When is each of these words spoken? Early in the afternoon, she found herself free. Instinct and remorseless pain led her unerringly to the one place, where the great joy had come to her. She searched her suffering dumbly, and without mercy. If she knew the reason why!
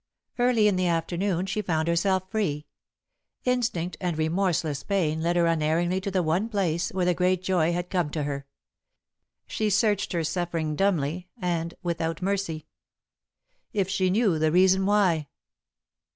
Early 0.39 0.67
in 0.67 0.77
the 0.77 0.87
afternoon, 0.87 1.45
she 1.45 1.61
found 1.61 1.87
herself 1.87 2.31
free. 2.31 2.65
Instinct 3.45 3.97
and 4.01 4.17
remorseless 4.17 4.81
pain 4.81 5.21
led 5.21 5.35
her 5.35 5.45
unerringly 5.45 6.01
to 6.01 6.09
the 6.09 6.23
one 6.23 6.49
place, 6.49 6.89
where 6.89 7.05
the 7.05 7.13
great 7.13 7.43
joy 7.43 7.71
had 7.73 7.91
come 7.91 8.09
to 8.09 8.23
her. 8.23 8.47
She 9.45 9.69
searched 9.69 10.13
her 10.13 10.23
suffering 10.23 10.75
dumbly, 10.75 11.29
and 11.39 11.75
without 11.83 12.19
mercy. 12.19 12.65
If 13.73 13.89
she 13.89 14.09
knew 14.09 14.39
the 14.39 14.51
reason 14.51 14.87
why! 14.87 15.27